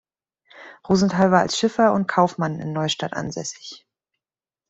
Rosenthal 0.89 1.29
war 1.29 1.41
als 1.41 1.55
Schiffer 1.59 1.93
und 1.93 2.07
Kaufmann 2.07 2.59
in 2.59 2.73
Neustadt 2.73 3.13
ansässig. 3.13 3.85